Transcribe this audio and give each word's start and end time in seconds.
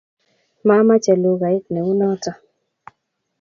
mamache 0.67 1.13
lukait 1.23 1.63
ne 1.69 1.79
u 1.89 1.93
noto 1.99 2.31